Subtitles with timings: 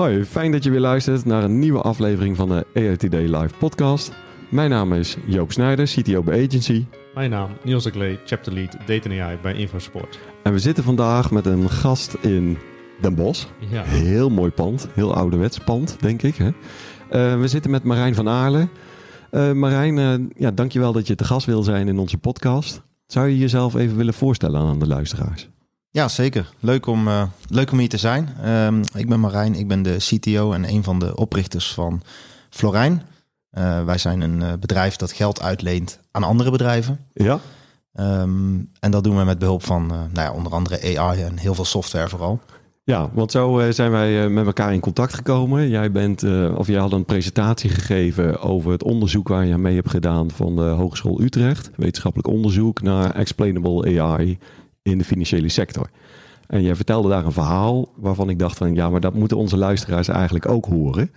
[0.00, 4.12] Hoi, fijn dat je weer luistert naar een nieuwe aflevering van de AITD Live podcast.
[4.48, 6.86] Mijn naam is Joop Snijder, CTO bij Agency.
[7.14, 10.18] Mijn naam Niels de Klee, Chapter Lead Data AI bij InfoSport.
[10.42, 12.58] En we zitten vandaag met een gast in
[13.00, 13.46] Den Bosch.
[13.70, 13.82] Ja.
[13.82, 16.36] Heel mooi pand, heel ouderwets pand, denk ik.
[16.36, 16.46] Hè?
[16.46, 18.68] Uh, we zitten met Marijn van Aarle.
[19.30, 22.82] Uh, Marijn, uh, ja, dankjewel dat je te gast wil zijn in onze podcast.
[23.06, 25.48] Zou je jezelf even willen voorstellen aan de luisteraars?
[25.92, 26.52] Ja, zeker.
[26.60, 28.48] Leuk om, uh, leuk om hier te zijn.
[28.48, 32.02] Um, ik ben Marijn, ik ben de CTO en een van de oprichters van
[32.50, 33.02] Florijn.
[33.58, 37.06] Uh, wij zijn een uh, bedrijf dat geld uitleent aan andere bedrijven.
[37.12, 37.40] Ja.
[37.94, 41.54] Um, en dat doen we met behulp van nou ja, onder andere AI en heel
[41.54, 42.40] veel software vooral.
[42.84, 45.68] Ja, want zo zijn wij met elkaar in contact gekomen.
[45.68, 46.24] Jij bent,
[46.56, 50.56] of jij had een presentatie gegeven over het onderzoek waar je mee hebt gedaan van
[50.56, 51.70] de Hogeschool Utrecht.
[51.76, 54.38] Wetenschappelijk onderzoek naar explainable AI
[54.82, 55.90] in de financiële sector.
[56.46, 59.56] En jij vertelde daar een verhaal waarvan ik dacht van ja, maar dat moeten onze
[59.56, 61.10] luisteraars eigenlijk ook horen.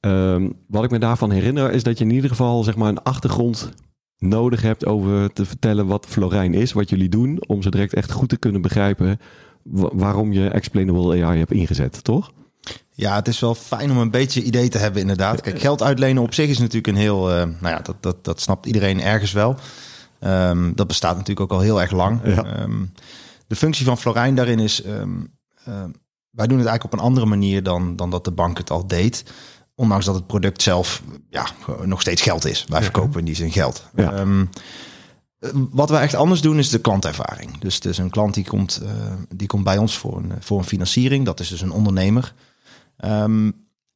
[0.00, 3.02] Um, wat ik me daarvan herinner is dat je in ieder geval zeg maar een
[3.02, 3.72] achtergrond
[4.18, 8.12] nodig hebt over te vertellen wat Florijn is, wat jullie doen, om ze direct echt
[8.12, 9.18] goed te kunnen begrijpen
[9.92, 12.32] waarom je explainable AI hebt ingezet, toch?
[12.90, 15.40] Ja, het is wel fijn om een beetje idee te hebben inderdaad.
[15.40, 18.40] Kijk, geld uitlenen op zich is natuurlijk een heel, uh, nou ja, dat, dat, dat
[18.40, 19.56] snapt iedereen ergens wel.
[20.24, 22.20] Um, dat bestaat natuurlijk ook al heel erg lang.
[22.24, 22.62] Ja.
[22.62, 22.92] Um,
[23.46, 25.36] de functie van Florijn daarin is, um,
[26.30, 28.86] wij doen het eigenlijk op een andere manier dan, dan dat de bank het al
[28.86, 29.24] deed.
[29.74, 31.46] Ondanks dat het product zelf ja,
[31.84, 32.64] nog steeds geld is.
[32.68, 33.88] Wij verkopen in die zin geld.
[33.94, 34.26] Ja.
[35.70, 37.58] wat wij echt anders doen is de klantervaring.
[37.58, 38.90] Dus is een klant die komt, uh,
[39.34, 41.24] die komt bij ons voor een, voor een financiering.
[41.24, 42.34] Dat is dus een ondernemer.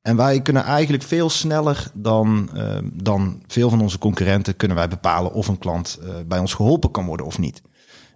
[0.02, 4.88] En wij kunnen eigenlijk veel sneller dan, uh, dan veel van onze concurrenten kunnen wij
[4.88, 7.62] bepalen of een klant uh, bij ons geholpen kan worden of niet.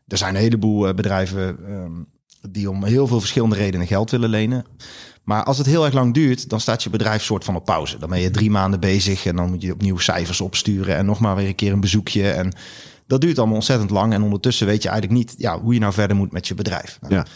[0.06, 2.06] Er zijn een heleboel uh, bedrijven um,
[2.50, 4.65] die om heel veel verschillende redenen geld willen lenen.
[5.22, 7.98] Maar als het heel erg lang duurt, dan staat je bedrijf soort van op pauze.
[7.98, 11.21] Dan ben je drie maanden bezig en dan moet je opnieuw cijfers opsturen en nog
[11.21, 12.31] maar weer een keer een bezoekje.
[12.31, 12.53] En
[13.06, 14.12] dat duurt allemaal ontzettend lang.
[14.12, 16.98] En ondertussen weet je eigenlijk niet ja, hoe je nou verder moet met je bedrijf.
[17.00, 17.26] Nou, ja.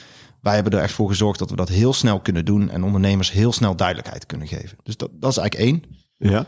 [0.47, 3.33] Wij hebben er echt voor gezorgd dat we dat heel snel kunnen doen en ondernemers
[3.33, 4.79] heel snel duidelijkheid kunnen geven.
[4.83, 5.83] Dus dat, dat is eigenlijk één.
[6.17, 6.47] Ja.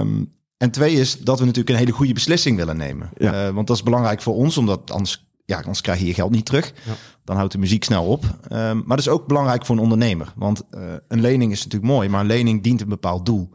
[0.00, 3.10] Um, en twee is dat we natuurlijk een hele goede beslissing willen nemen.
[3.16, 3.46] Ja.
[3.46, 6.30] Uh, want dat is belangrijk voor ons, omdat anders, ja, anders krijg je je geld
[6.30, 6.72] niet terug.
[6.86, 6.92] Ja.
[7.24, 8.24] Dan houdt de muziek snel op.
[8.24, 10.32] Um, maar dat is ook belangrijk voor een ondernemer.
[10.36, 13.50] Want uh, een lening is natuurlijk mooi, maar een lening dient een bepaald doel.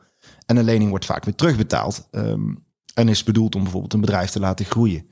[0.45, 2.07] En een lening wordt vaak weer terugbetaald.
[2.11, 5.07] Um, en is bedoeld om bijvoorbeeld een bedrijf te laten groeien.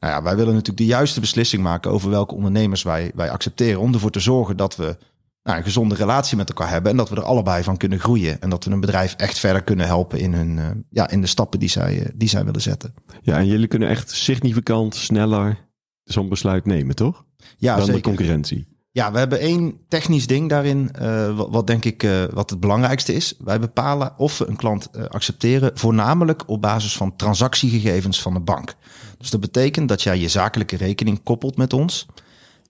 [0.00, 3.80] Nou ja, wij willen natuurlijk de juiste beslissing maken over welke ondernemers wij, wij accepteren.
[3.80, 4.96] Om ervoor te zorgen dat we
[5.42, 6.90] nou, een gezonde relatie met elkaar hebben.
[6.90, 8.40] En dat we er allebei van kunnen groeien.
[8.40, 11.26] En dat we een bedrijf echt verder kunnen helpen in, hun, uh, ja, in de
[11.26, 12.94] stappen die zij, uh, die zij willen zetten.
[13.22, 15.68] Ja, en jullie kunnen echt significant sneller
[16.04, 17.24] zo'n besluit nemen, toch?
[17.56, 18.02] Ja, Dan zeker.
[18.02, 18.71] de concurrentie.
[18.94, 23.14] Ja, we hebben één technisch ding daarin, uh, wat, denk ik uh, wat het belangrijkste
[23.14, 23.34] is.
[23.38, 28.40] Wij bepalen of we een klant uh, accepteren, voornamelijk op basis van transactiegegevens van de
[28.40, 28.74] bank.
[29.18, 32.06] Dus dat betekent dat jij je zakelijke rekening koppelt met ons.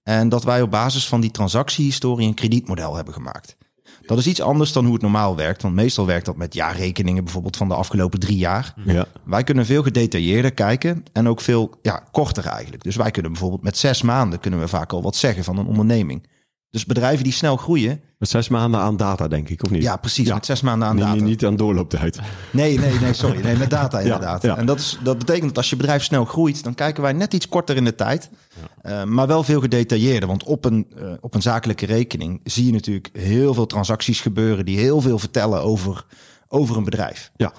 [0.02, 3.56] En dat wij op basis van die transactiehistorie een kredietmodel hebben gemaakt.
[4.14, 5.62] Dat is iets anders dan hoe het normaal werkt.
[5.62, 8.74] Want meestal werkt dat met jaarrekeningen bijvoorbeeld van de afgelopen drie jaar.
[8.84, 9.06] Ja.
[9.24, 12.82] Wij kunnen veel gedetailleerder kijken en ook veel ja, korter eigenlijk.
[12.82, 15.66] Dus wij kunnen bijvoorbeeld met zes maanden kunnen we vaak al wat zeggen van een
[15.66, 16.26] onderneming.
[16.72, 18.00] Dus bedrijven die snel groeien.
[18.18, 19.82] Met zes maanden aan data, denk ik, of niet?
[19.82, 20.26] Ja, precies.
[20.26, 20.34] Ja.
[20.34, 21.22] Met zes maanden aan nee, data.
[21.22, 22.20] Niet aan doorlooptijd.
[22.50, 23.40] Nee, nee, nee, sorry.
[23.40, 24.42] Nee, met data Ja, inderdaad.
[24.42, 24.56] ja.
[24.56, 27.34] En dat, is, dat betekent dat als je bedrijf snel groeit, dan kijken wij net
[27.34, 28.30] iets korter in de tijd.
[28.82, 30.28] Uh, maar wel veel gedetailleerder.
[30.28, 34.64] Want op een, uh, op een zakelijke rekening zie je natuurlijk heel veel transacties gebeuren
[34.64, 36.04] die heel veel vertellen over,
[36.48, 37.30] over een bedrijf.
[37.36, 37.52] Ja.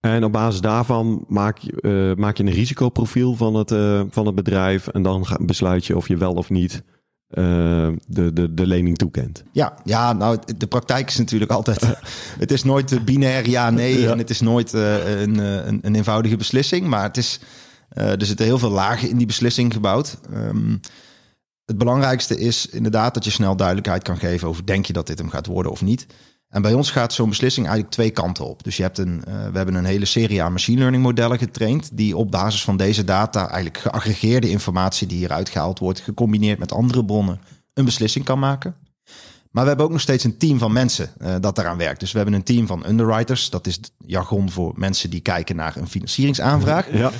[0.00, 4.26] En op basis daarvan maak je, uh, maak je een risicoprofiel van het, uh, van
[4.26, 4.86] het bedrijf.
[4.86, 6.82] En dan ga, besluit je of je wel of niet
[7.30, 9.42] uh, de, de, de lening toekent.
[9.52, 11.86] Ja, ja, nou, de praktijk is natuurlijk altijd.
[12.38, 13.48] het is nooit binair.
[13.48, 13.68] Ja.
[13.68, 16.86] En het is nooit uh, een, een, een, eenvoudige beslissing.
[16.86, 17.40] Maar het is,
[17.98, 20.18] uh, er zitten heel veel lagen in die beslissing gebouwd.
[20.32, 20.80] Um,
[21.64, 25.18] het belangrijkste is inderdaad dat je snel duidelijkheid kan geven over denk je dat dit
[25.18, 26.06] hem gaat worden of niet.
[26.54, 28.64] En bij ons gaat zo'n beslissing eigenlijk twee kanten op.
[28.64, 31.90] Dus je hebt een, uh, we hebben een hele serie aan machine learning modellen getraind,
[31.92, 36.72] die op basis van deze data, eigenlijk geaggregeerde informatie die hieruit gehaald wordt, gecombineerd met
[36.72, 37.40] andere bronnen,
[37.72, 38.74] een beslissing kan maken.
[39.50, 42.00] Maar we hebben ook nog steeds een team van mensen uh, dat daaraan werkt.
[42.00, 43.50] Dus we hebben een team van underwriters.
[43.50, 46.88] Dat is jargon voor mensen die kijken naar een financieringsaanvraag.
[46.92, 47.12] Ja.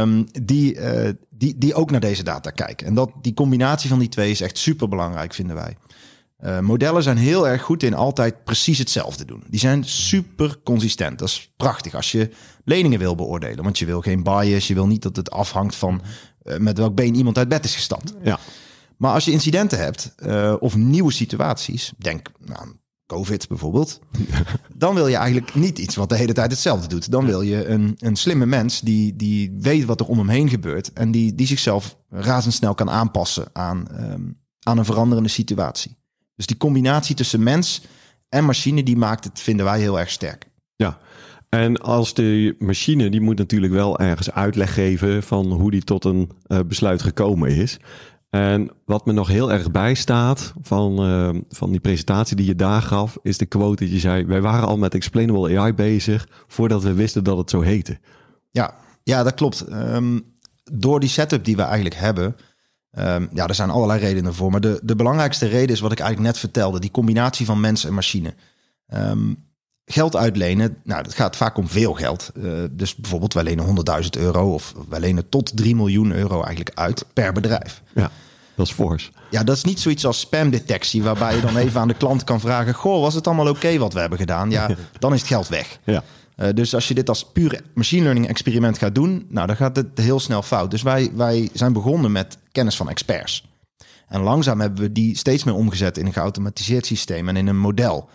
[0.00, 2.86] Um, die, uh, die, die ook naar deze data kijken.
[2.86, 5.76] En dat, die combinatie van die twee is echt super belangrijk, vinden wij.
[6.44, 9.42] Uh, modellen zijn heel erg goed in altijd precies hetzelfde doen.
[9.48, 11.18] Die zijn super consistent.
[11.18, 12.30] Dat is prachtig als je
[12.64, 13.64] leningen wil beoordelen.
[13.64, 14.66] Want je wil geen bias.
[14.66, 16.02] Je wil niet dat het afhangt van
[16.42, 18.14] uh, met welk been iemand uit bed is gestapt.
[18.22, 18.38] Ja.
[18.96, 22.68] Maar als je incidenten hebt uh, of nieuwe situaties, denk nou,
[23.06, 24.00] COVID bijvoorbeeld,
[24.74, 27.10] dan wil je eigenlijk niet iets wat de hele tijd hetzelfde doet.
[27.10, 30.48] Dan wil je een, een slimme mens die, die weet wat er om hem heen
[30.48, 35.96] gebeurt en die, die zichzelf razendsnel kan aanpassen aan, um, aan een veranderende situatie.
[36.36, 37.82] Dus die combinatie tussen mens
[38.28, 40.44] en machine, die maakt het, vinden wij, heel erg sterk.
[40.76, 40.98] Ja,
[41.48, 46.04] en als de machine, die moet natuurlijk wel ergens uitleg geven van hoe die tot
[46.04, 47.78] een uh, besluit gekomen is.
[48.30, 52.82] En wat me nog heel erg bijstaat van, uh, van die presentatie die je daar
[52.82, 56.82] gaf, is de quote dat je zei: Wij waren al met explainable AI bezig voordat
[56.82, 57.98] we wisten dat het zo heette.
[58.50, 59.72] Ja, ja dat klopt.
[59.72, 60.34] Um,
[60.72, 62.36] door die setup die we eigenlijk hebben,
[62.98, 64.50] um, ja, er zijn allerlei redenen voor.
[64.50, 67.84] Maar de, de belangrijkste reden is wat ik eigenlijk net vertelde: die combinatie van mens
[67.84, 68.34] en machine.
[68.94, 69.44] Um,
[69.84, 72.30] geld uitlenen, nou, dat gaat vaak om veel geld.
[72.34, 73.66] Uh, dus bijvoorbeeld, wij lenen
[74.02, 77.82] 100.000 euro of wij lenen tot 3 miljoen euro eigenlijk uit per bedrijf.
[77.94, 78.10] Ja.
[78.54, 79.10] Dat is fors.
[79.30, 82.40] Ja, dat is niet zoiets als spamdetectie, waarbij je dan even aan de klant kan
[82.40, 84.50] vragen: Goh, was het allemaal oké okay wat we hebben gedaan?
[84.50, 85.78] Ja, dan is het geld weg.
[85.84, 86.02] Ja.
[86.36, 89.76] Uh, dus als je dit als puur machine learning experiment gaat doen, nou, dan gaat
[89.76, 90.70] het heel snel fout.
[90.70, 93.48] Dus wij, wij zijn begonnen met kennis van experts.
[94.08, 97.58] En langzaam hebben we die steeds meer omgezet in een geautomatiseerd systeem en in een
[97.58, 98.08] model.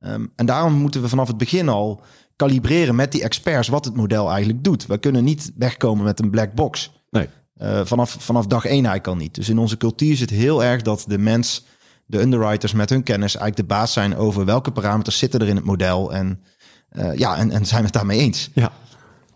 [0.00, 2.02] Um, en daarom moeten we vanaf het begin al
[2.36, 4.86] kalibreren met die experts wat het model eigenlijk doet.
[4.86, 6.92] We kunnen niet wegkomen met een black box.
[7.10, 7.28] Nee.
[7.56, 9.34] Uh, vanaf, vanaf dag één eigenlijk al niet.
[9.34, 11.64] Dus in onze cultuur zit heel erg dat de mens,
[12.06, 15.56] de underwriters met hun kennis eigenlijk de baas zijn over welke parameters zitten er in
[15.56, 16.12] het model.
[16.12, 16.42] En
[16.92, 18.50] uh, ja, en, en zijn we het daarmee eens.
[18.54, 18.72] Ja.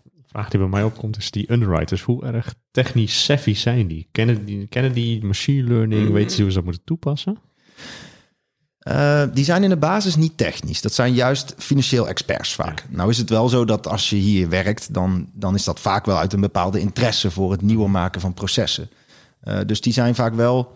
[0.03, 4.07] De vraag die bij mij opkomt is die underwriters, hoe erg technisch savvy zijn die?
[4.11, 6.13] Kennen die, kennen die machine learning, mm.
[6.13, 7.37] weten ze hoe ze dat moeten toepassen?
[8.87, 10.81] Uh, die zijn in de basis niet technisch.
[10.81, 12.79] Dat zijn juist financieel experts vaak.
[12.79, 12.97] Ja.
[12.97, 16.05] Nou is het wel zo dat als je hier werkt, dan, dan is dat vaak
[16.05, 18.89] wel uit een bepaalde interesse voor het nieuwe maken van processen.
[19.43, 20.73] Uh, dus die zijn vaak wel.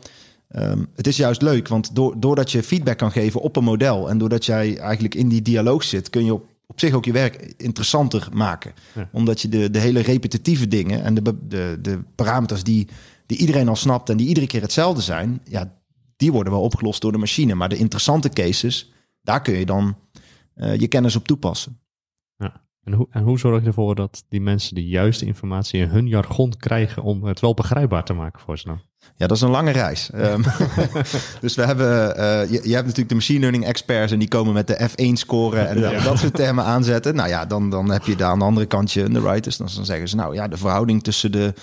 [0.56, 4.10] Um, het is juist leuk, want door, doordat je feedback kan geven op een model
[4.10, 7.12] en doordat jij eigenlijk in die dialoog zit, kun je op, op zich ook je
[7.12, 8.74] werk interessanter maken.
[8.96, 9.10] Ja.
[9.12, 12.88] Omdat je de, de hele repetitieve dingen en de, de, de parameters die,
[13.26, 15.74] die iedereen al snapt en die iedere keer hetzelfde zijn, ja,
[16.16, 17.56] die worden wel opgelost door de machine.
[17.56, 19.98] Maar de interessante cases, daar kun je dan
[20.56, 21.80] uh, je kennis op toepassen.
[22.90, 26.08] En, hoe, en hoe zorg je ervoor dat die mensen de juiste informatie in hun
[26.08, 28.82] jargon krijgen om het wel begrijpbaar te maken voor ze dan?
[29.16, 30.10] Ja, dat is een lange reis.
[30.16, 30.44] um,
[31.42, 34.54] dus we hebben, uh, je, je, hebt natuurlijk de machine learning experts en die komen
[34.54, 36.04] met de F1-score en ja.
[36.04, 37.16] dat soort termen aanzetten.
[37.16, 39.58] Nou ja, dan, dan heb je daar aan de andere kant je underwriters.
[39.58, 41.54] Dan, dan zeggen ze, nou ja, de verhouding tussen, de,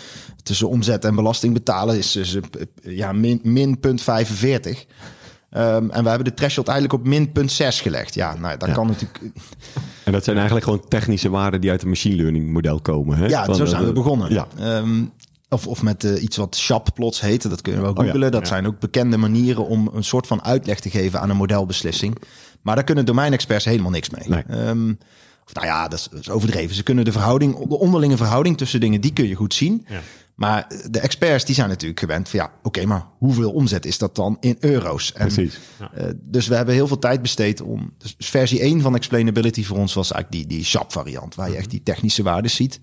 [0.42, 2.38] tussen omzet en belasting betalen is dus,
[2.82, 4.86] ja, min, min punt 45.
[5.50, 8.14] Um, en we hebben de threshold eigenlijk op min punt 6 gelegd.
[8.14, 8.74] Ja, nou, dat ja.
[8.74, 9.20] kan natuurlijk...
[10.06, 13.18] En dat zijn eigenlijk gewoon technische waarden die uit een machine learning model komen.
[13.18, 13.26] Hè?
[13.26, 14.32] Ja, Van, zo zijn we begonnen.
[14.32, 14.46] Ja.
[14.60, 15.12] Um,
[15.48, 17.50] of, of met uh, iets wat SHAP-plots heet.
[17.50, 18.16] Dat kunnen we ook googelen.
[18.16, 18.30] Oh, ja.
[18.30, 18.46] Dat ja.
[18.46, 22.16] zijn ook bekende manieren om een soort van uitleg te geven aan een modelbeslissing.
[22.62, 24.28] Maar daar kunnen domeinexperts helemaal niks mee.
[24.28, 24.68] Nee.
[24.68, 24.98] Um,
[25.46, 26.74] of nou ja, dat is, dat is, overdreven.
[26.74, 29.86] Ze kunnen de verhouding, de onderlinge verhouding tussen dingen, die kun je goed zien.
[29.88, 30.00] Ja.
[30.36, 33.98] Maar de experts die zijn natuurlijk gewend van ja, oké, okay, maar hoeveel omzet is
[33.98, 35.12] dat dan in euro's?
[35.12, 35.58] En, Precies.
[35.78, 35.90] Ja.
[35.98, 37.94] Uh, dus we hebben heel veel tijd besteed om.
[37.98, 41.56] Dus versie 1 van explainability voor ons was eigenlijk die, die SHAP variant, waar je
[41.56, 42.80] echt die technische waarden ziet.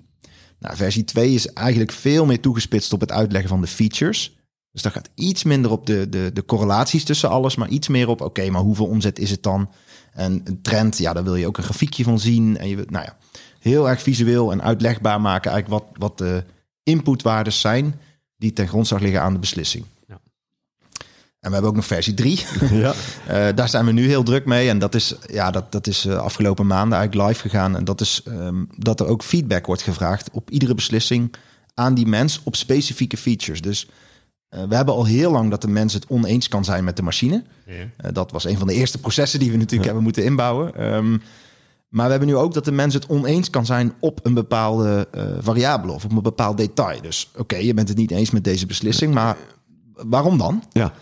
[0.59, 4.37] Nou, versie 2 is eigenlijk veel meer toegespitst op het uitleggen van de features.
[4.71, 8.07] Dus dat gaat iets minder op de, de, de correlaties tussen alles, maar iets meer
[8.07, 9.69] op, oké, okay, maar hoeveel omzet is het dan?
[10.13, 12.57] En een trend, ja, daar wil je ook een grafiekje van zien.
[12.57, 13.17] En je nou ja,
[13.59, 16.43] heel erg visueel en uitlegbaar maken eigenlijk wat, wat de
[16.83, 17.99] inputwaardes zijn
[18.37, 19.85] die ten grondslag liggen aan de beslissing.
[20.07, 20.19] Ja.
[21.39, 22.45] En we hebben ook nog versie 3.
[22.71, 22.93] Ja.
[23.29, 24.69] uh, daar zijn we nu heel druk mee.
[24.69, 27.75] En dat is, ja, dat, dat is uh, afgelopen maanden eigenlijk live gegaan.
[27.75, 31.33] En dat is um, dat er ook feedback wordt gevraagd op iedere beslissing
[31.73, 33.61] aan die mens op specifieke features.
[33.61, 33.87] Dus
[34.49, 37.03] uh, we hebben al heel lang dat de mens het oneens kan zijn met de
[37.03, 37.43] machine.
[37.65, 38.11] Ja.
[38.11, 40.93] dat was een van de eerste processen die we natuurlijk hebben moeten inbouwen.
[40.93, 41.21] Um,
[41.93, 45.07] maar we hebben nu ook dat de mens het oneens kan zijn op een bepaalde
[45.15, 47.01] uh, variabele of op een bepaald detail.
[47.01, 49.37] Dus oké, okay, je bent het niet eens met deze beslissing, maar
[49.93, 50.63] waarom dan?
[50.71, 50.93] Ja.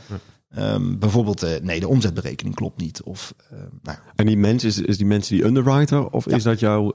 [0.58, 3.02] Um, bijvoorbeeld, uh, nee, de omzetberekening klopt niet.
[3.04, 3.98] Of, uh, nou.
[4.16, 6.36] En die mens, is, is die mens die underwriter of ja.
[6.36, 6.94] is dat jouw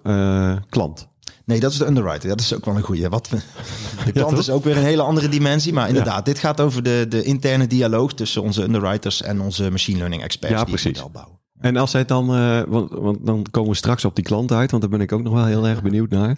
[0.68, 1.08] klant?
[1.44, 2.28] Nee, dat is de underwriter.
[2.28, 3.08] Dat is ook wel een goede.
[3.08, 3.36] Wat we,
[4.04, 5.72] de klant is ook weer een hele andere dimensie.
[5.72, 9.98] Maar inderdaad, dit gaat over de, de interne dialoog tussen onze underwriters en onze machine
[9.98, 11.02] learning experts Ja, die het precies.
[11.02, 11.38] model bouwen.
[11.60, 14.52] En als zij het dan, eh, want, want dan komen we straks op die klant
[14.52, 16.36] uit, want daar ben ik ook nog wel heel erg benieuwd naar.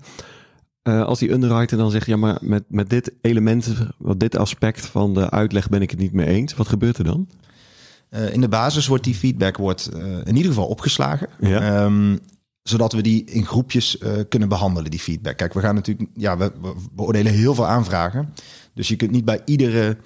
[0.82, 4.86] Eh, als die underwriter dan zegt, ja, maar met, met dit element, wat dit aspect
[4.86, 6.54] van de uitleg ben ik het niet mee eens.
[6.54, 7.28] Wat gebeurt er dan?
[8.08, 9.90] Eh, in de basis wordt die feedback wordt,
[10.24, 11.28] in ieder geval opgeslagen.
[11.40, 11.60] Ja.
[11.60, 12.16] Ehm,
[12.62, 13.98] zodat we die in groepjes
[14.28, 15.36] kunnen behandelen, die feedback.
[15.36, 18.34] Kijk, we gaan natuurlijk, ja, we, we beoordelen heel veel aanvragen.
[18.74, 19.96] Dus je kunt niet bij iedere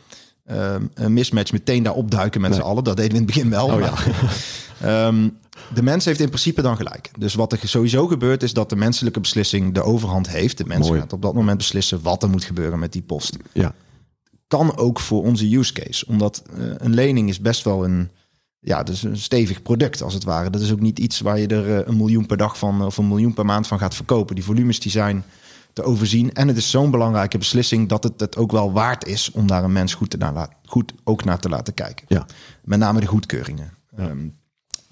[0.45, 2.59] ehm, een mismatch meteen daar opduiken met Nee.
[2.61, 2.85] z'n allen.
[2.85, 3.67] Dat deden we in het begin wel.
[3.67, 4.07] Oh, maar,
[5.07, 5.29] ehm,
[5.75, 7.11] de mens heeft in principe dan gelijk.
[7.19, 10.59] Dus wat er sowieso gebeurt is dat de menselijke beslissing de overhand heeft.
[10.59, 11.01] De mens Mooi.
[11.01, 13.75] gaat op dat moment beslissen wat er moet gebeuren met die post Ja,
[14.47, 16.07] kan ook voor onze use case.
[16.07, 18.11] Omdat eh, een lening is best wel een,
[18.61, 20.51] ja, dus een stevig product als het ware.
[20.51, 22.97] Dat is ook niet iets waar je er eh, een miljoen per dag van of
[22.97, 24.35] een miljoen per maand van gaat verkopen.
[24.35, 25.25] Die volumes die zijn
[25.73, 26.33] te overzien.
[26.33, 29.65] En het is zo'n belangrijke beslissing dat het het ook wel waard is om daar
[29.65, 32.05] een mens goed, te naar, goed ook naar te laten kijken.
[32.09, 32.27] ja.
[32.65, 33.73] Met name de goedkeuringen.
[33.97, 34.29] Ehm,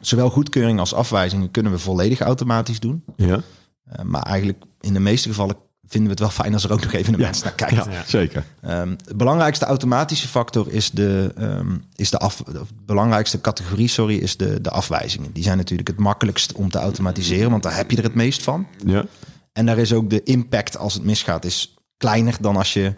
[0.01, 3.05] zowel goedkeuring als afwijzingen kunnen we volledig automatisch doen.
[3.17, 3.41] ja.
[3.85, 5.57] Eh, maar eigenlijk in de meeste gevallen
[5.91, 7.75] vinden we het wel fijn als er ook nog even een mens naar kijkt.
[7.75, 8.45] ja, zeker.
[8.61, 14.17] Ehm, de belangrijkste automatische factor is de, ehm, is de af, de belangrijkste categorie, sorry,
[14.17, 15.33] is de, de afwijzingen.
[15.33, 18.43] Die zijn natuurlijk het makkelijkst om te automatiseren, want daar heb je er het meest
[18.43, 18.67] van.
[18.87, 19.05] Ja,
[19.53, 22.95] En daar is ook de impact als het misgaat, is kleiner dan als je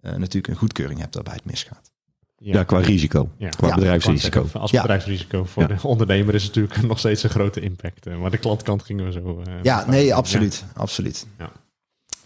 [0.00, 1.92] eh, natuurlijk een goedkeuring hebt waarbij het misgaat.
[2.38, 2.64] ja.
[2.64, 3.30] qua risico.
[3.36, 3.48] Ja.
[3.48, 4.46] Qua Ja, bedrijfsrisico.
[4.52, 4.80] Als Ja.
[4.80, 5.68] bedrijfsrisico voor Ja.
[5.68, 8.06] de ondernemer is het natuurlijk nog steeds een grote impact.
[8.06, 9.42] eh, Maar de klantkant gingen we zo.
[9.46, 10.64] eh, Ja, nee, absoluut.
[10.74, 11.26] absoluut.
[11.38, 11.52] Ja.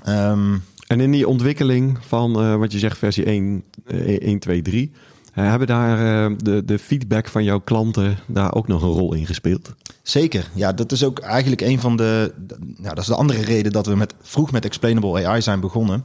[0.04, 4.62] Ehm, En in die ontwikkeling van eh, wat je zegt, versie 1, eh, 1 2,
[4.62, 4.99] 3, eh,
[5.45, 9.26] hebben daar eh, de, de feedback van jouw klanten daar ook nog een rol in
[9.26, 9.75] gespeeld?
[10.02, 10.50] Zeker.
[10.54, 12.35] Ja, dat is ook eigenlijk een van de.
[12.83, 16.04] Ja, dat is de andere reden dat we met, vroeg met Explainable AI zijn begonnen.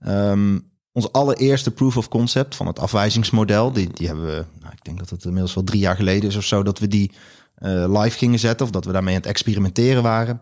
[0.00, 0.58] Ehm,
[0.92, 4.98] ons allereerste proof of concept van het afwijzingsmodel, die, die hebben we, nou, ik denk
[4.98, 7.12] dat het inmiddels wel drie jaar geleden is of zo, dat we die
[7.54, 10.40] eh, live gingen zetten of dat we daarmee aan het experimenteren waren.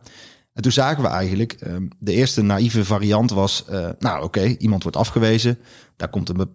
[0.52, 4.83] En toen zagen we eigenlijk, ehm, de eerste naïeve variant was, eh, nou oké, iemand
[4.83, 5.59] wordt afgewezen.
[5.97, 6.50] Daar komt een,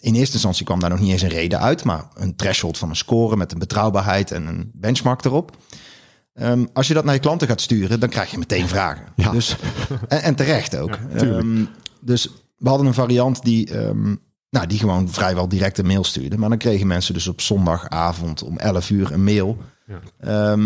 [0.00, 2.88] in eerste instantie kwam daar nog niet eens een reden uit, maar een threshold van
[2.88, 5.56] een score met een betrouwbaarheid en een benchmark erop.
[6.34, 9.06] Ehm, als je dat naar je klanten gaat sturen, dan krijg je meteen vragen.
[9.16, 9.30] Ja.
[9.30, 9.56] Dus,
[10.08, 10.98] en, en terecht ook.
[11.14, 11.64] Ehm,
[12.00, 14.14] dus we hadden een variant die, ehm,
[14.50, 16.38] nou, die gewoon vrijwel direct een mail stuurde.
[16.38, 19.58] Maar dan kregen mensen dus op zondagavond om 11 uur een mail.
[20.20, 20.56] Ja.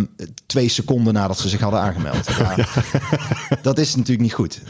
[0.47, 2.29] Twee seconden nadat ze zich hadden aangemeld.
[3.63, 4.63] Dat is natuurlijk niet goed.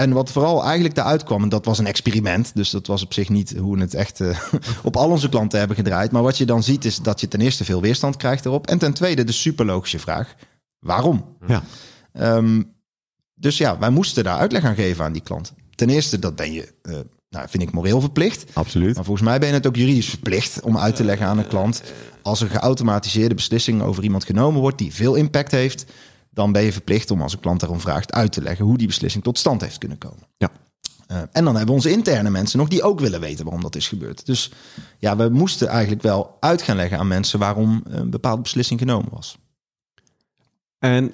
[0.00, 2.50] En wat vooral eigenlijk daaruit kwam, en dat was een experiment.
[2.54, 4.38] Dus dat was op zich niet hoe we het echt eh,
[4.82, 6.10] op al onze klanten hebben gedraaid.
[6.10, 8.66] Maar wat je dan ziet is dat je ten eerste veel weerstand krijgt erop.
[8.66, 10.34] En ten tweede de superlogische vraag,
[10.78, 11.36] waarom?
[11.46, 11.62] Ja.
[12.12, 12.62] Ehm,
[13.34, 15.52] dus ja, wij moesten daar uitleg aan geven aan die klant.
[15.74, 16.94] Ten eerste, dat ben je, eh,
[17.28, 18.44] nou, vind ik moreel verplicht.
[18.52, 18.94] Absoluut.
[18.94, 21.48] Maar volgens mij ben je het ook juridisch verplicht om uit te leggen aan een
[21.48, 21.82] klant.
[22.22, 25.84] Als er geautomatiseerde beslissing over iemand genomen wordt die veel impact heeft,
[26.30, 28.86] dan ben je verplicht om als een klant daarom vraagt uit te leggen hoe die
[28.86, 30.26] beslissing tot stand heeft kunnen komen.
[30.36, 30.50] Ja.
[31.06, 33.76] Eh, en dan hebben we onze interne mensen nog die ook willen weten waarom dat
[33.76, 34.26] is gebeurd.
[34.26, 34.52] Dus
[34.98, 39.10] ja, we moesten eigenlijk wel uit gaan leggen aan mensen waarom een bepaalde beslissing genomen
[39.10, 39.38] was.
[40.78, 41.12] En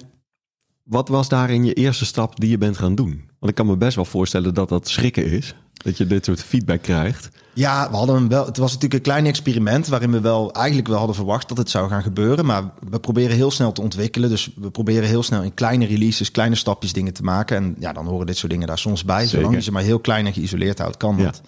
[0.83, 3.29] wat was daarin je eerste stap die je bent gaan doen?
[3.39, 5.55] Want ik kan me best wel voorstellen dat dat schrikken is.
[5.77, 7.29] Dat je dit soort feedback krijgt.
[7.53, 8.45] Ja, we hadden hem wel.
[8.45, 11.69] Het was natuurlijk een klein experiment waarin we wel eigenlijk wel hadden verwacht dat het
[11.69, 12.45] zou gaan gebeuren.
[12.45, 14.29] Maar we proberen heel snel te ontwikkelen.
[14.29, 17.57] Dus we proberen heel snel in kleine releases, kleine stapjes dingen te maken.
[17.57, 19.27] En ja, dan horen dit soort dingen daar soms bij.
[19.27, 21.23] Zolang je ze maar heel klein en geïsoleerd houdt, kan Ja.
[21.23, 21.41] dat.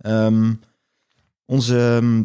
[0.00, 0.52] Ehm,
[1.44, 2.22] onze, ehm,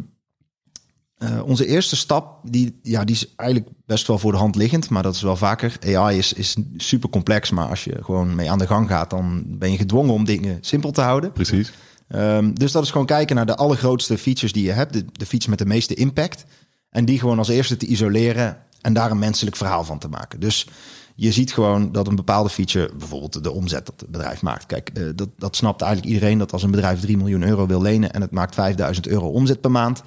[1.18, 4.90] eh, onze eerste stap, die, ja, die is eigenlijk best wel voor de hand liggend.
[4.90, 5.76] Maar dat is wel vaker.
[5.94, 7.50] AI is, is super complex.
[7.50, 10.58] Maar als je gewoon mee aan de gang gaat, dan ben je gedwongen om dingen
[10.60, 11.32] simpel te houden.
[11.32, 11.72] Precies.
[12.08, 14.92] Ehm, dus dat is gewoon kijken naar de allergrootste features die je hebt.
[14.92, 16.44] De, de features met de meeste impact.
[16.90, 20.40] En die gewoon als eerste te isoleren en daar een menselijk verhaal van te maken.
[20.40, 20.66] Dus
[21.14, 24.66] je ziet gewoon dat een bepaalde feature, bijvoorbeeld de omzet dat het bedrijf maakt.
[24.66, 27.82] Kijk, eh, dat, dat snapt eigenlijk iedereen dat als een bedrijf 3 miljoen euro wil
[27.82, 30.02] lenen en het maakt 5000 euro omzet per maand.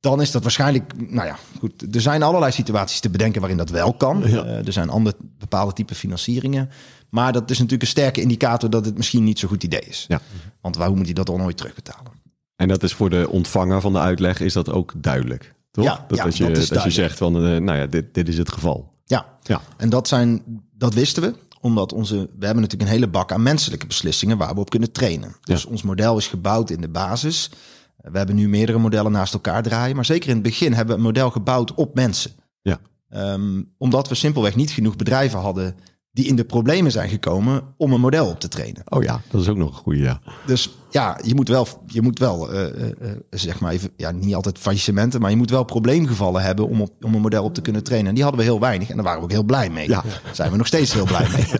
[0.00, 1.94] Dan is dat waarschijnlijk, nou ja, goed.
[1.94, 4.22] Er zijn allerlei situaties te bedenken waarin dat wel kan.
[4.26, 4.44] Ja.
[4.44, 6.70] Eh, er zijn andere bepaalde type financieringen.
[7.10, 10.04] Maar dat is natuurlijk een sterke indicator dat het misschien niet zo'n goed idee is.
[10.08, 10.20] Ja.
[10.60, 12.12] Want waarom moet hij dat dan nooit terugbetalen?
[12.56, 15.54] En dat is voor de ontvanger van de uitleg is dat ook duidelijk.
[15.70, 15.84] Toch?
[15.84, 18.14] Ja, dat, ja, als je, dat is als je zegt van, eh, nou ja, dit,
[18.14, 18.92] dit is het geval.
[19.04, 19.60] Ja, Ja.
[19.76, 20.42] en dat, zijn,
[20.74, 24.54] dat wisten we omdat onze, we hebben natuurlijk een hele bak aan menselijke beslissingen waar
[24.54, 25.36] we op kunnen trainen.
[25.40, 27.50] Dus ons model is gebouwd in de basis.
[27.98, 31.00] We hebben nu meerdere modellen naast elkaar draaien, maar zeker in het begin hebben we
[31.00, 32.30] een model gebouwd op mensen.
[32.62, 32.78] Ja.
[33.08, 35.74] Ehm, omdat we simpelweg niet genoeg bedrijven hadden
[36.12, 38.82] die in de problemen zijn gekomen om een model op te trainen.
[38.88, 40.20] Oh ja, dat is ook nog een goede, ja.
[40.46, 44.10] Dus ja, je moet wel, je moet wel eh, eh, eh, zeg maar even, ja,
[44.10, 47.54] niet altijd faillissementen, maar je moet wel probleemgevallen hebben om, op, om een model op
[47.54, 48.08] te kunnen trainen.
[48.08, 49.88] En die hadden we heel weinig en daar waren we ook heel blij mee.
[49.88, 50.02] Ja.
[50.02, 51.46] Daar zijn we nog steeds heel blij mee.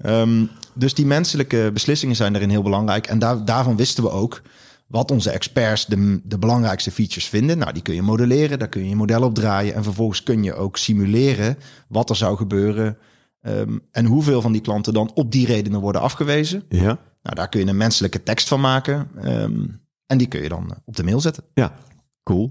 [0.00, 0.44] Ehm,
[0.74, 3.06] dus die menselijke beslissingen zijn daarin heel belangrijk.
[3.06, 4.42] En daar, daarvan wisten we ook
[4.90, 7.58] wat onze experts de, de belangrijkste features vinden.
[7.58, 9.74] Nou, die kun je modelleren, daar kun je je model op draaien.
[9.74, 11.56] En vervolgens kun je ook simuleren
[11.88, 12.96] wat er zou gebeuren.
[13.40, 16.62] ehm, en hoeveel van die klanten dan op die redenen worden afgewezen.
[16.68, 19.08] Ja, Nou, daar kun je een menselijke tekst van maken.
[19.22, 19.66] ehm,
[20.06, 21.44] en die kun je dan eh, op de mail zetten.
[21.54, 21.72] ja,
[22.22, 22.50] cool.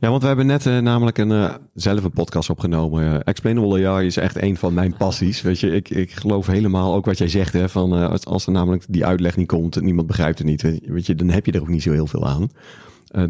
[0.00, 3.04] Ja, want we hebben net eh, namelijk een, eh, zelf een podcast opgenomen.
[3.04, 5.42] Eh, Explainable AI is echt een van mijn passies.
[5.42, 7.52] Weet je, ik, ik geloof helemaal ook wat jij zegt.
[7.52, 10.62] Hè, van, als, als er namelijk die uitleg niet komt en niemand begrijpt het niet.
[10.86, 12.50] Weet je, dan heb je er ook niet zo heel veel aan.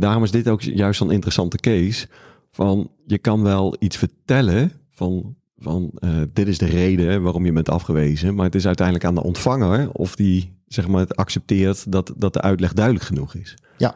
[0.00, 2.08] Daarom is dit ook juist zo'n interessante case.
[2.50, 5.90] Van, je kan wel iets vertellen van, van
[6.32, 8.34] dit is de reden waarom je bent afgewezen.
[8.34, 12.32] Maar het is uiteindelijk aan de ontvanger of die zeg maar, het accepteert dat, dat
[12.32, 13.54] de uitleg duidelijk genoeg is.
[13.76, 13.94] Ja,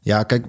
[0.00, 0.46] ja kijk,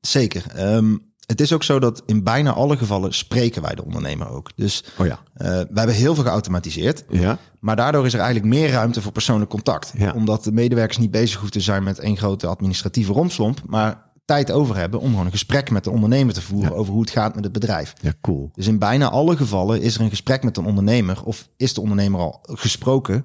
[0.00, 0.44] zeker.
[0.54, 4.50] Ehm, het is ook zo dat in bijna alle gevallen spreken wij de ondernemer ook.
[4.56, 5.18] Dus Oh ja.
[5.34, 7.04] eh, wij hebben heel veel geautomatiseerd.
[7.08, 9.92] Ja, Maar daardoor is er eigenlijk meer ruimte voor persoonlijk contact.
[9.96, 10.12] Ja.
[10.12, 13.60] Omdat de medewerkers niet bezig hoeven te zijn met één grote administratieve romslomp.
[13.66, 16.76] Maar tijd over hebben om gewoon een gesprek met de ondernemer te voeren Ja.
[16.76, 17.92] over hoe het gaat met het bedrijf.
[18.00, 18.50] ja, cool.
[18.54, 21.80] Dus in bijna alle gevallen is er een gesprek met een ondernemer of is de
[21.80, 23.24] ondernemer al gesproken.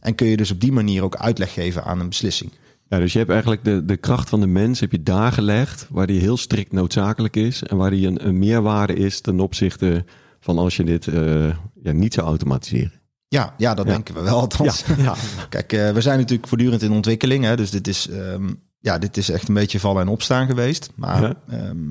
[0.00, 2.52] En kun je dus op die manier ook uitleg geven aan een beslissing.
[2.88, 5.86] Ja, dus je hebt eigenlijk de, de kracht van de mens heb je daar gelegd,
[5.90, 10.04] waar die heel strikt noodzakelijk is en waar die een, een meerwaarde is ten opzichte
[10.40, 11.48] van als je dit eh,
[11.82, 12.92] ja, niet zou automatiseren.
[13.28, 13.92] Ja, ja dat Ja.
[13.92, 14.84] denken we wel althans.
[14.98, 15.14] ja.
[15.48, 17.44] Kijk, eh, we zijn natuurlijk voortdurend in ontwikkeling.
[17.44, 20.90] Hè, dus dit is, ehm, ja, dit is echt een beetje vallen en opstaan geweest.
[20.94, 21.88] Maar, ehm,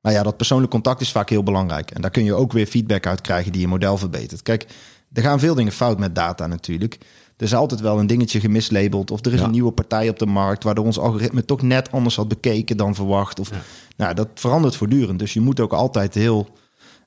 [0.00, 1.90] maar ja, dat persoonlijk contact is vaak heel belangrijk.
[1.90, 4.42] En daar kun je ook weer feedback uit krijgen die je model verbetert.
[4.42, 4.66] Kijk,
[5.12, 6.98] er gaan veel dingen fout met data natuurlijk.
[7.36, 9.10] Er is altijd wel een dingetje gemislabeld.
[9.10, 9.44] Of er is Ja.
[9.44, 10.64] een nieuwe partij op de markt...
[10.64, 13.38] waardoor ons algoritme toch net anders had bekeken dan verwacht.
[13.40, 13.50] Of,
[13.96, 15.18] nou, dat verandert voortdurend.
[15.18, 16.48] Dus je moet ook altijd heel...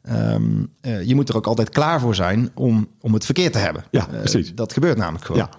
[0.01, 3.59] ehm, eh, je moet er ook altijd klaar voor zijn om, om het verkeerd te
[3.59, 3.83] hebben.
[3.91, 4.55] Ja, Eh, precies.
[4.55, 5.41] dat gebeurt namelijk gewoon.
[5.41, 5.49] Ja.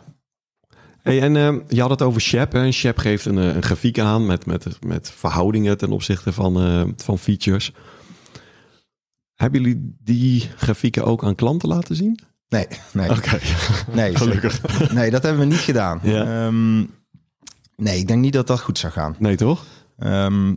[1.02, 2.52] Hey, en eh, je had het over Shep.
[2.52, 2.70] Hè?
[2.72, 6.82] Shep geeft een, eh, een grafiek aan met, met, met verhoudingen ten opzichte van, eh,
[6.96, 7.72] van features.
[9.34, 12.18] Hebben jullie die grafieken ook aan klanten laten zien?
[12.48, 13.10] Nee, nee.
[13.10, 13.38] Oké,
[13.92, 14.60] Nee, gelukkig.
[14.92, 16.00] nee, dat hebben we niet gedaan.
[16.02, 16.46] Ja.
[16.46, 16.76] Ehm,
[17.76, 19.16] nee, ik denk niet dat dat goed zou gaan.
[19.18, 19.64] Nee, toch?
[19.98, 20.54] Ehm,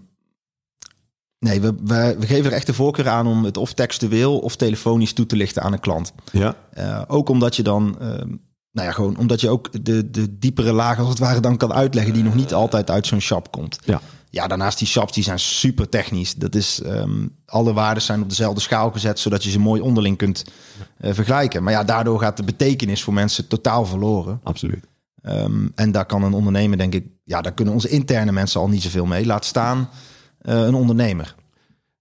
[1.39, 4.55] nee, we, we, we geven er echt de voorkeur aan om het of textueel of
[4.55, 6.13] telefonisch toe te lichten aan een klant.
[6.31, 8.27] Ja, Eh, ook omdat je dan, ehm,
[8.71, 11.73] nou ja, gewoon omdat je ook de, de diepere lagen als het ware dan kan
[11.73, 13.79] uitleggen die nog niet altijd uit zo'n shop komt.
[13.85, 14.01] ja.
[14.29, 16.35] Ja, daarnaast die shops die zijn super technisch.
[16.35, 20.17] Dat is ehm, alle waarden zijn op dezelfde schaal gezet, zodat je ze mooi onderling
[20.17, 20.45] kunt
[20.97, 21.63] eh, vergelijken.
[21.63, 24.39] Maar ja, daardoor gaat de betekenis voor mensen totaal verloren.
[24.43, 24.87] absoluut.
[25.21, 28.69] Ehm, en daar kan een ondernemer, denk ik, ja, daar kunnen onze interne mensen al
[28.69, 29.25] niet zoveel mee.
[29.25, 29.89] Laat staan
[30.39, 31.35] eh, een ondernemer.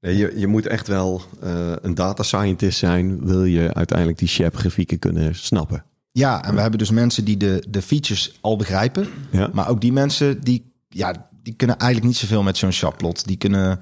[0.00, 4.28] Nee, je, je moet echt wel eh, een data scientist zijn, wil je uiteindelijk die
[4.28, 5.84] Shep grafieken kunnen snappen.
[6.12, 9.08] Ja, en we hebben dus mensen die de, de features al begrijpen.
[9.30, 9.50] Ja.
[9.52, 13.26] Maar ook die mensen die, ja, die kunnen eigenlijk niet zoveel met zo'n shopplot.
[13.26, 13.80] Die kunnen,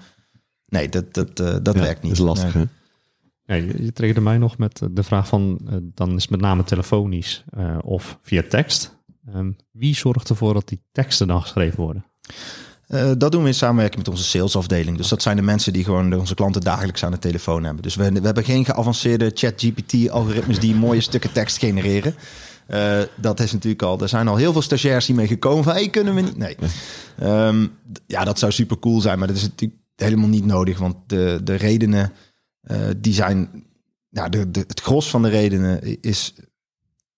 [0.66, 2.16] nee, dat, dat, eh, dat Ja, werkt niet.
[2.16, 2.66] Dat is lastig, Nee.
[3.46, 3.54] Ja, hè?
[3.54, 6.40] je, je triggerde mij nog met eh, de vraag van, eh, dan is het met
[6.40, 8.96] name telefonisch eh, of via tekst.
[9.32, 12.04] Ehm, wie zorgt ervoor dat die teksten dan geschreven worden?
[12.86, 14.96] Eh, dat doen we in samenwerking met onze salesafdeling.
[14.96, 17.82] Dus dat zijn de mensen die gewoon onze klanten dagelijks aan de telefoon hebben.
[17.82, 22.14] Dus we, we hebben geen geavanceerde chat-GPT-algoritmes die mooie stukken tekst genereren.
[22.66, 24.00] Eh, dat is natuurlijk al.
[24.00, 26.36] Er zijn al heel veel stagiairs hiermee gekomen van, hey, kunnen we niet?
[26.36, 26.56] Nee.
[27.18, 27.66] Ehm,
[28.06, 31.40] ja, dat zou super cool zijn, maar dat is natuurlijk helemaal niet nodig, want de,
[31.44, 32.12] de redenen
[32.60, 33.64] eh, die zijn,
[34.08, 36.34] ja, de, de, het gros van de redenen is,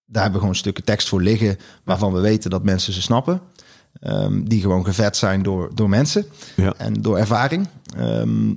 [0.05, 3.41] daar hebben we gewoon stukken tekst voor liggen waarvan we weten dat mensen ze snappen.
[4.01, 6.75] Ehm, die gewoon gevet zijn door, door mensen Ja.
[6.77, 7.69] en door ervaring.
[7.97, 8.55] Ehm,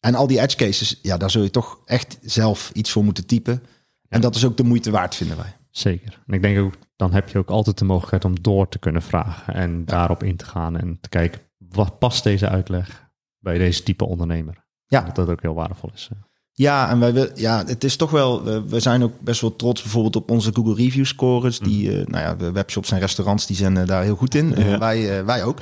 [0.00, 3.26] en al die edge cases, ja, daar zul je toch echt zelf iets voor moeten
[3.26, 3.62] typen.
[4.08, 5.56] En dat is ook de moeite waard, vinden wij.
[5.78, 6.22] Zeker.
[6.26, 9.02] En ik denk ook, dan heb je ook altijd de mogelijkheid om door te kunnen
[9.02, 13.82] vragen en daarop in te gaan en te kijken, wat past deze uitleg bij deze
[13.82, 14.64] type ondernemer?
[14.86, 15.00] Ja.
[15.00, 16.08] Dat dat ook heel waardevol is.
[16.12, 16.18] eh.
[16.52, 18.44] Ja, en wij wil, ja, het is toch wel.
[18.44, 21.58] We, we zijn ook best wel trots bijvoorbeeld op onze Google Review scores.
[21.58, 24.54] Die, eh, nou ja, de webshops en restaurants die zijn daar heel goed in.
[24.56, 24.78] Eh, Ja.
[24.78, 25.58] wij, wij ook.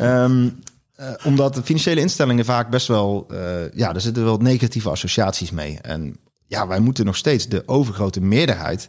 [0.00, 0.48] Ehm,
[0.94, 3.26] eh, omdat de financiële instellingen vaak best wel.
[3.74, 5.78] ja, er zitten wel negatieve associaties mee.
[5.80, 6.16] En
[6.46, 8.88] ja, wij moeten nog steeds de overgrote meerderheid.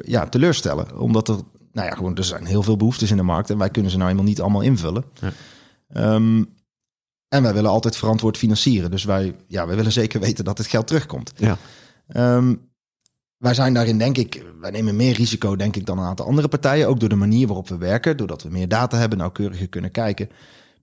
[0.00, 0.98] Ja, teleurstellen.
[0.98, 1.36] Omdat er.
[1.72, 3.50] Nou ja, gewoon, er zijn heel veel behoeftes in de markt.
[3.50, 5.04] En wij kunnen ze nou eenmaal niet allemaal invullen.
[5.20, 5.32] Ja.
[5.88, 6.44] Ehm,
[7.28, 8.90] en wij willen altijd verantwoord financieren.
[8.90, 11.32] Dus wij, ja, wij willen zeker weten dat het geld terugkomt.
[11.36, 11.58] Ja.
[12.06, 12.54] Ehm,
[13.36, 16.48] wij zijn daarin, denk ik, wij nemen meer risico, denk ik, dan een aantal andere
[16.48, 16.88] partijen.
[16.88, 20.28] Ook door de manier waarop we werken, doordat we meer data hebben, nauwkeuriger kunnen kijken.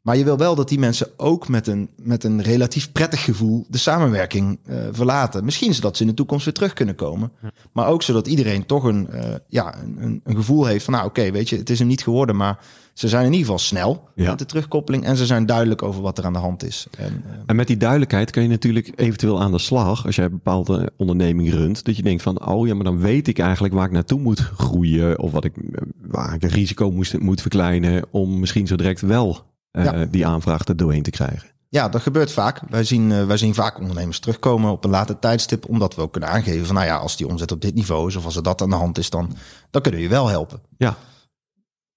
[0.02, 3.66] Maar je wil wel dat die mensen ook met een, met een relatief prettig gevoel
[3.70, 5.46] de samenwerking uh, verlaten.
[5.46, 7.32] Misschien zodat ze in de toekomst weer terug kunnen komen.
[7.72, 11.32] Maar ook zodat iedereen toch een, uh, ja, een, een gevoel heeft van, nou oké,
[11.32, 12.60] weet je, het is hem niet geworden, maar
[12.94, 14.30] ze zijn in ieder geval snel Ja.
[14.30, 16.88] met de terugkoppeling en ze zijn duidelijk over wat er aan de hand is.
[16.98, 20.26] En, uh, En met die duidelijkheid kan je natuurlijk eventueel aan de slag als jij
[20.26, 21.86] een bepaalde onderneming runt.
[21.86, 24.40] Dat je denkt van, oh ja, maar dan weet ik eigenlijk waar ik naartoe moet
[24.40, 25.20] groeien.
[25.20, 25.54] Of wat ik,
[26.02, 30.06] waar ik het risico moest, moet verkleinen om misschien zo direct wel Ja.
[30.06, 31.50] die aanvraag er doorheen te krijgen.
[31.70, 32.62] Ja, dat gebeurt vaak.
[32.70, 36.12] Wij zien, uh, wij zien vaak ondernemers terugkomen op een later tijdstip, omdat we ook
[36.12, 38.44] kunnen aangeven van, nou ja, als die omzet op dit niveau is of als er
[38.44, 39.36] dat aan de hand is, dan,
[39.70, 40.62] dan kunnen we je wel helpen.
[40.78, 40.98] Ja.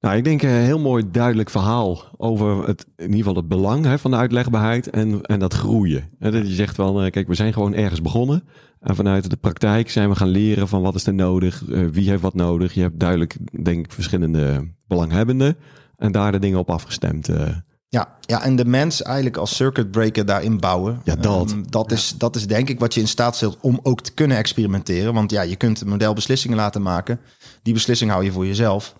[0.01, 3.85] Nou, ik denk een heel mooi duidelijk verhaal over het, in ieder geval het belang
[3.85, 6.11] hè, van de uitlegbaarheid en, en dat groeien.
[6.19, 8.45] Dat je zegt van, uh, kijk, we zijn gewoon ergens begonnen.
[8.81, 12.23] En vanuit de praktijk zijn we gaan leren van wat is er nodig, wie heeft
[12.23, 12.75] wat nodig.
[12.75, 15.57] Je hebt duidelijk, denk ik, verschillende belanghebbenden
[16.03, 17.29] en daar de dingen op afgestemd.
[17.29, 17.49] Uh.
[17.89, 21.01] Ja, ja, en de mens eigenlijk als circuit breaker daarin bouwen.
[21.05, 21.51] Ja, dat.
[21.51, 21.97] Um, dat, ja.
[21.97, 25.15] Is, dat is denk ik wat je in staat stelt om ook te kunnen experimenteren.
[25.15, 27.21] Want ja, je kunt een model beslissingen laten maken.
[27.63, 28.95] Die beslissing hou je voor jezelf.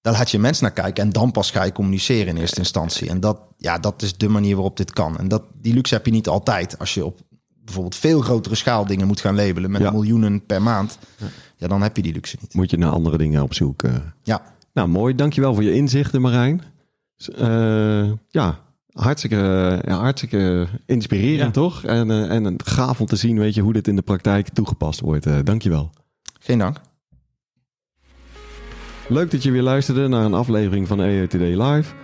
[0.00, 3.08] Daar laat je mens naar kijken en dan pas ga je communiceren in eerste instantie.
[3.08, 5.18] En dat, ja, dat is de manier waarop dit kan.
[5.18, 6.78] En dat, die luxe heb je niet altijd.
[6.78, 7.20] Als je op
[7.64, 9.90] bijvoorbeeld veel grotere schaal dingen moet gaan labelen met ja.
[9.90, 10.98] miljoenen per maand.
[11.56, 12.54] Ja, dan heb je die luxe niet.
[12.54, 13.82] Moet je naar andere dingen op zoek.
[13.82, 13.94] Uh.
[14.22, 14.56] Ja.
[14.78, 15.14] Nou, mooi.
[15.14, 16.62] Dankjewel voor je inzichten, Marijn.
[17.38, 18.58] Uh, ja,
[18.92, 19.36] hartstikke,
[19.86, 21.62] ja, hartstikke inspirerend, ja.
[21.62, 21.84] toch?
[21.84, 25.00] En, uh, en gaaf om te zien, weet je, hoe dit in de praktijk toegepast
[25.00, 25.26] wordt.
[25.26, 25.90] Uh, dankjewel.
[26.40, 26.80] Geen dank.
[29.08, 31.94] Leuk dat je weer luisterde naar een aflevering van EETD Live.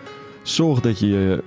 [0.42, 1.42] Zorg dat je je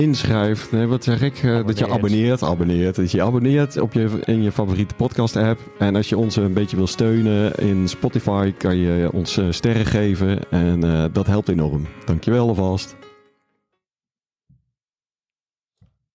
[0.00, 0.72] inschrijft.
[0.72, 1.36] Nee, wat zeg ik?
[1.36, 1.66] Abonneert.
[1.66, 2.42] Dat je abonneert.
[2.42, 2.96] Abonneert.
[2.96, 5.60] Dat je abonneert op je, in je favoriete podcast app.
[5.78, 10.50] En als je ons een beetje wil steunen in Spotify, kan je ons sterren geven.
[10.50, 11.86] En uh, dat helpt enorm.
[12.04, 12.99] Dankjewel alvast.